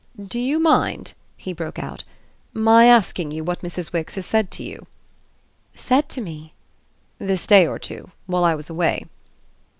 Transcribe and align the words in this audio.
"Do 0.27 0.39
you 0.39 0.57
mind," 0.59 1.13
he 1.37 1.53
broke 1.53 1.77
out, 1.77 2.03
"my 2.53 2.85
asking 2.87 3.29
you 3.29 3.43
what 3.43 3.61
Mrs. 3.61 3.93
Wix 3.93 4.15
has 4.15 4.25
said 4.25 4.49
to 4.49 4.63
you?" 4.63 4.87
"Said 5.75 6.09
to 6.09 6.21
me?" 6.21 6.55
"This 7.19 7.45
day 7.45 7.67
or 7.67 7.77
two 7.77 8.09
while 8.25 8.43
I 8.43 8.55
was 8.55 8.67
away." 8.67 9.05